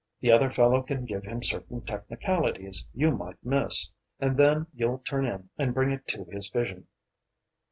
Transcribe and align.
The 0.19 0.31
other 0.31 0.49
fellow 0.49 0.81
can 0.81 1.05
give 1.05 1.25
him 1.25 1.43
certain 1.43 1.81
technicalities 1.81 2.87
you 2.91 3.11
might 3.11 3.35
miss 3.45 3.91
and 4.19 4.35
then 4.35 4.65
you'll 4.73 4.97
turn 4.97 5.27
in 5.27 5.49
and 5.59 5.75
bring 5.75 5.91
it 5.91 6.07
to 6.07 6.23
his 6.23 6.47
vision. 6.47 6.87